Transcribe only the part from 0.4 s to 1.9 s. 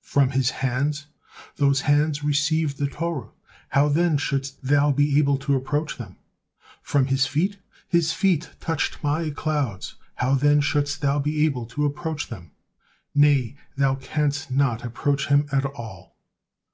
hands? Those